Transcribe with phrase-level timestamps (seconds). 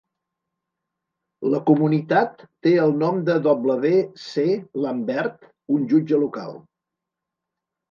[1.53, 3.93] La comunitat té el nom de W.
[4.25, 4.47] C.
[4.87, 5.47] Lambert,
[5.79, 6.61] un jutge local.